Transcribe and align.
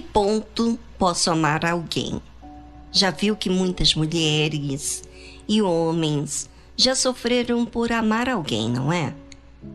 ponto 0.00 0.78
posso 0.98 1.30
amar 1.30 1.64
alguém? 1.64 2.20
Já 2.90 3.10
viu 3.10 3.36
que 3.36 3.48
muitas 3.48 3.94
mulheres 3.94 5.02
e 5.48 5.62
homens 5.62 6.48
já 6.76 6.94
sofreram 6.94 7.64
por 7.64 7.92
amar 7.92 8.28
alguém, 8.28 8.68
não 8.68 8.92
é? 8.92 9.14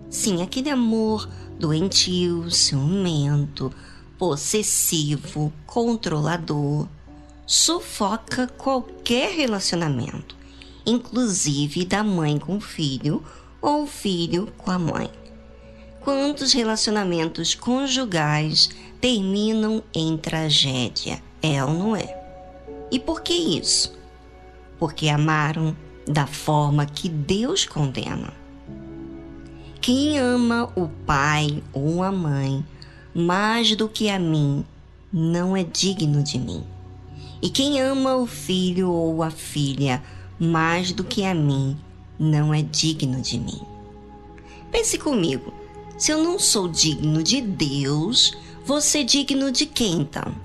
Sim, 0.09 0.41
aquele 0.41 0.70
amor 0.70 1.27
doentio, 1.59 2.49
ciumento, 2.52 3.73
possessivo, 4.17 5.52
controlador, 5.66 6.88
sufoca 7.45 8.47
qualquer 8.47 9.31
relacionamento, 9.34 10.35
inclusive 10.85 11.85
da 11.85 12.04
mãe 12.04 12.38
com 12.38 12.57
o 12.57 12.62
filho 12.62 13.23
ou 13.62 13.84
o 13.84 13.88
filho 13.88 14.52
com 14.57 14.70
a 14.71 14.77
mãe. 14.77 15.09
Quantos 16.02 16.54
relacionamentos 16.54 17.54
conjugais 17.54 18.70
terminam 18.99 19.83
em 19.93 20.17
tragédia? 20.17 21.21
É 21.41 21.63
ou 21.63 21.73
não 21.73 21.95
é? 21.95 22.15
E 22.91 22.99
por 22.99 23.21
que 23.21 23.33
isso? 23.33 23.97
Porque 24.79 25.09
amaram 25.09 25.75
da 26.07 26.25
forma 26.25 26.85
que 26.85 27.09
Deus 27.09 27.65
condena. 27.65 28.33
Quem 29.81 30.17
ama 30.17 30.71
o 30.75 30.87
pai 31.05 31.63
ou 31.73 32.03
a 32.03 32.11
mãe 32.11 32.65
mais 33.13 33.75
do 33.75 33.87
que 33.87 34.09
a 34.09 34.20
mim 34.20 34.65
não 35.11 35.55
é 35.55 35.63
digno 35.63 36.21
de 36.23 36.37
mim. 36.37 36.63
E 37.41 37.49
quem 37.49 37.81
ama 37.81 38.15
o 38.15 38.25
filho 38.25 38.91
ou 38.91 39.21
a 39.23 39.29
filha 39.29 40.03
mais 40.39 40.91
do 40.91 41.03
que 41.03 41.23
a 41.23 41.34
mim 41.34 41.77
não 42.20 42.54
é 42.54 42.61
digno 42.61 43.21
de 43.21 43.39
mim. 43.39 43.61
Pense 44.71 44.98
comigo: 44.98 45.54
se 45.98 46.11
eu 46.11 46.23
não 46.23 46.37
sou 46.37 46.67
digno 46.67 47.23
de 47.23 47.41
Deus, 47.41 48.35
vou 48.68 48.82
ser 48.82 49.05
digno 49.05 49.49
de 49.49 49.65
quem 49.65 50.01
então? 50.01 50.35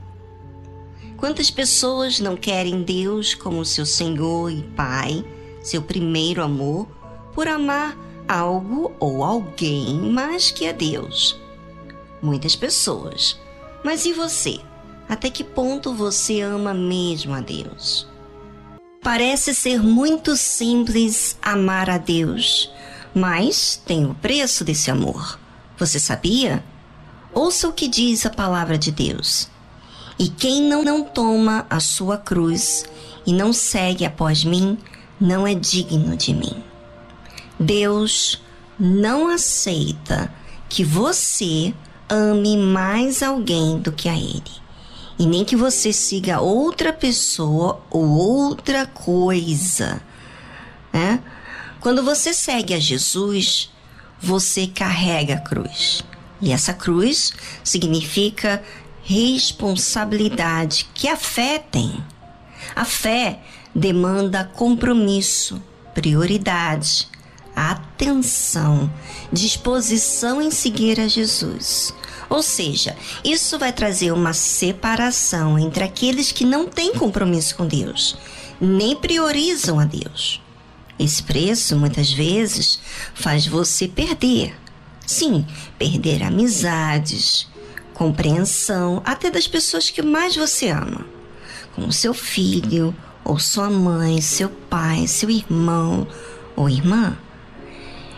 Quantas 1.16 1.50
pessoas 1.50 2.20
não 2.20 2.36
querem 2.36 2.84
Deus 2.84 3.34
como 3.34 3.64
seu 3.64 3.84
Senhor 3.84 4.48
e 4.48 4.62
Pai, 4.62 5.24
seu 5.60 5.82
primeiro 5.82 6.40
amor, 6.40 6.86
por 7.34 7.48
amar 7.48 7.98
algo 8.28 8.92
ou 9.00 9.24
alguém 9.24 10.00
mais 10.00 10.52
que 10.52 10.68
a 10.68 10.72
Deus? 10.72 11.36
Muitas 12.22 12.54
pessoas. 12.54 13.40
Mas 13.82 14.06
e 14.06 14.12
você? 14.12 14.60
Até 15.08 15.28
que 15.28 15.42
ponto 15.42 15.92
você 15.92 16.42
ama 16.42 16.72
mesmo 16.72 17.34
a 17.34 17.40
Deus? 17.40 18.06
Parece 19.02 19.52
ser 19.52 19.82
muito 19.82 20.36
simples 20.36 21.36
amar 21.42 21.90
a 21.90 21.98
Deus, 21.98 22.72
mas 23.12 23.82
tem 23.84 24.06
o 24.06 24.14
preço 24.14 24.64
desse 24.64 24.92
amor. 24.92 25.40
Você 25.76 25.98
sabia? 25.98 26.62
Ouça 27.34 27.68
o 27.68 27.72
que 27.72 27.88
diz 27.88 28.26
a 28.26 28.30
palavra 28.30 28.76
de 28.76 28.90
Deus. 28.90 29.48
E 30.18 30.28
quem 30.28 30.62
não, 30.62 30.82
não 30.82 31.02
toma 31.02 31.66
a 31.70 31.80
sua 31.80 32.18
cruz 32.18 32.84
e 33.26 33.32
não 33.32 33.52
segue 33.52 34.04
após 34.04 34.44
mim, 34.44 34.78
não 35.20 35.46
é 35.46 35.54
digno 35.54 36.16
de 36.16 36.34
mim. 36.34 36.62
Deus 37.58 38.42
não 38.78 39.28
aceita 39.28 40.32
que 40.68 40.84
você 40.84 41.74
ame 42.08 42.56
mais 42.56 43.22
alguém 43.22 43.78
do 43.78 43.92
que 43.92 44.08
a 44.08 44.16
Ele. 44.16 44.42
E 45.18 45.26
nem 45.26 45.44
que 45.44 45.56
você 45.56 45.92
siga 45.92 46.40
outra 46.40 46.92
pessoa 46.92 47.80
ou 47.90 48.06
outra 48.06 48.86
coisa. 48.86 50.02
Né? 50.92 51.22
Quando 51.80 52.02
você 52.02 52.34
segue 52.34 52.74
a 52.74 52.78
Jesus, 52.78 53.70
você 54.20 54.66
carrega 54.66 55.34
a 55.34 55.40
cruz. 55.40 56.04
E 56.42 56.50
essa 56.50 56.74
cruz 56.74 57.32
significa 57.62 58.62
responsabilidade 59.04 60.88
que 60.92 61.08
a 61.08 61.16
fé 61.16 61.58
tem. 61.58 62.04
A 62.74 62.84
fé 62.84 63.40
demanda 63.74 64.44
compromisso, 64.44 65.62
prioridade, 65.94 67.08
atenção, 67.54 68.92
disposição 69.32 70.42
em 70.42 70.50
seguir 70.50 70.98
a 71.00 71.06
Jesus. 71.06 71.94
Ou 72.28 72.42
seja, 72.42 72.96
isso 73.22 73.58
vai 73.58 73.72
trazer 73.72 74.10
uma 74.10 74.32
separação 74.32 75.58
entre 75.58 75.84
aqueles 75.84 76.32
que 76.32 76.44
não 76.44 76.66
têm 76.66 76.94
compromisso 76.94 77.54
com 77.56 77.66
Deus, 77.66 78.16
nem 78.60 78.96
priorizam 78.96 79.78
a 79.78 79.84
Deus. 79.84 80.40
Esse 80.98 81.22
preço, 81.22 81.76
muitas 81.76 82.12
vezes, 82.12 82.78
faz 83.14 83.46
você 83.46 83.86
perder. 83.86 84.56
Sim, 85.06 85.46
perder 85.78 86.22
amizades, 86.22 87.48
compreensão 87.94 89.02
até 89.04 89.30
das 89.30 89.46
pessoas 89.46 89.90
que 89.90 90.02
mais 90.02 90.36
você 90.36 90.68
ama, 90.68 91.04
como 91.74 91.92
seu 91.92 92.14
filho, 92.14 92.94
ou 93.24 93.38
sua 93.38 93.70
mãe, 93.70 94.20
seu 94.20 94.48
pai, 94.48 95.06
seu 95.06 95.30
irmão 95.30 96.06
ou 96.56 96.68
irmã. 96.68 97.16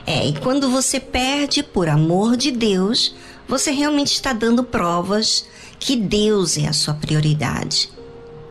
É, 0.07 0.27
e 0.27 0.35
quando 0.39 0.71
você 0.71 1.01
perde 1.01 1.63
por 1.63 1.89
amor 1.89 2.37
de 2.37 2.51
Deus, 2.51 3.15
você 3.49 3.71
realmente 3.71 4.13
está 4.13 4.33
dando 4.33 4.65
provas 4.65 5.47
que 5.79 5.97
Deus 5.97 6.57
é 6.59 6.67
a 6.67 6.73
sua 6.73 6.95
prioridade. 6.95 7.91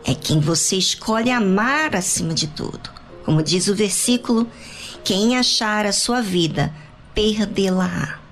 É 0.04 0.14
quem 0.14 0.40
você 0.40 0.76
escolhe 0.76 1.30
amar 1.30 1.96
acima 1.96 2.34
de 2.34 2.46
tudo. 2.48 2.90
Como 3.24 3.42
diz 3.42 3.68
o 3.68 3.74
versículo: 3.74 4.46
quem 5.02 5.36
achar 5.36 5.86
a 5.86 5.92
sua 5.92 6.20
vida, 6.20 6.74
perdê-la. 7.14 8.23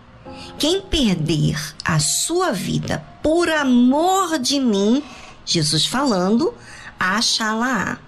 Quem 0.58 0.80
perder 0.80 1.56
a 1.84 1.98
sua 1.98 2.52
vida 2.52 3.04
por 3.22 3.48
amor 3.48 4.38
de 4.38 4.60
mim, 4.60 5.02
Jesus 5.44 5.86
falando, 5.86 6.54
achá-la. 6.98 7.98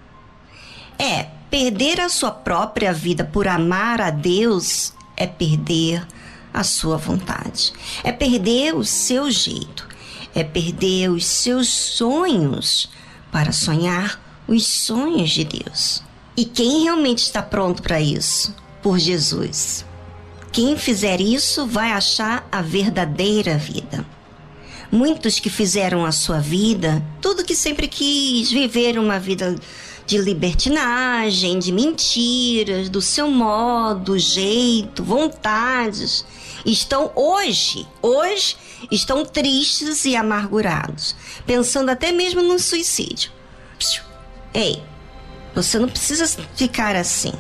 É, 0.99 1.25
perder 1.51 2.01
a 2.01 2.09
sua 2.09 2.31
própria 2.31 2.93
vida 2.93 3.25
por 3.25 3.49
amar 3.49 4.01
a 4.01 4.11
Deus 4.11 4.93
é 5.17 5.27
perder 5.27 6.07
a 6.53 6.63
sua 6.63 6.97
vontade, 6.97 7.73
é 8.05 8.13
perder 8.13 8.75
o 8.75 8.85
seu 8.85 9.31
jeito, 9.31 9.89
é 10.35 10.45
perder 10.45 11.11
os 11.11 11.27
seus 11.27 11.69
sonhos 11.69 12.89
para 13.33 13.51
sonhar 13.51 14.21
os 14.47 14.67
sonhos 14.67 15.31
de 15.31 15.45
Deus. 15.45 16.03
E 16.37 16.45
quem 16.45 16.83
realmente 16.83 17.19
está 17.19 17.43
pronto 17.43 17.83
para 17.83 18.01
isso? 18.01 18.55
Por 18.83 18.99
Jesus. 18.99 19.85
Quem 20.55 20.77
fizer 20.79 21.21
isso 21.21 21.67
vai 21.67 21.91
achar 21.91 22.47
a 22.53 22.63
verdadeira 22.63 23.59
vida. 23.59 24.07
Muitos 24.89 25.41
que 25.41 25.51
fizeram 25.51 26.07
a 26.07 26.13
sua 26.13 26.39
vida, 26.39 27.03
tudo 27.21 27.45
que 27.45 27.57
sempre 27.57 27.89
quis, 27.89 28.53
viver 28.53 28.97
uma 28.97 29.19
vida 29.19 29.57
de 30.07 30.17
libertinagem, 30.17 31.59
de 31.59 31.73
mentiras, 31.73 32.89
do 32.89 33.03
seu 33.03 33.29
modo, 33.29 34.17
jeito, 34.17 35.03
vontades, 35.03 36.25
estão 36.65 37.11
hoje, 37.17 37.85
hoje, 38.01 38.57
estão 38.93 39.25
tristes 39.25 40.05
e 40.05 40.15
amargurados, 40.15 41.17
pensando 41.45 41.89
até 41.89 42.13
mesmo 42.13 42.43
no 42.43 42.61
suicídio. 42.61 43.33
Ei, 44.55 44.81
você 45.53 45.81
não 45.81 45.89
precisa 45.89 46.29
ficar 46.55 46.95
assim. 46.95 47.33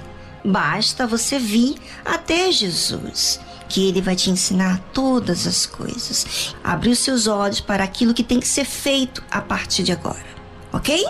Basta 0.44 1.06
você 1.06 1.38
vir 1.38 1.76
até 2.04 2.52
Jesus, 2.52 3.40
que 3.68 3.88
ele 3.88 4.02
vai 4.02 4.14
te 4.14 4.30
ensinar 4.30 4.78
todas 4.92 5.46
as 5.46 5.64
coisas. 5.64 6.54
Abrir 6.62 6.90
os 6.90 6.98
seus 6.98 7.26
olhos 7.26 7.60
para 7.60 7.82
aquilo 7.82 8.12
que 8.12 8.22
tem 8.22 8.38
que 8.38 8.48
ser 8.48 8.64
feito 8.64 9.22
a 9.30 9.40
partir 9.40 9.82
de 9.82 9.92
agora, 9.92 10.24
ok? 10.72 11.06